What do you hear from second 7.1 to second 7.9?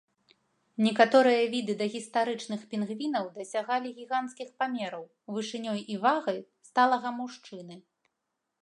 мужчыны.